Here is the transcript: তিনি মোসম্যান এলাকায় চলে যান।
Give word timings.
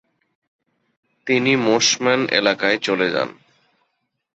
তিনি 1.27 1.51
মোসম্যান 1.65 2.21
এলাকায় 2.39 2.77
চলে 2.77 3.07
যান। 3.09 3.29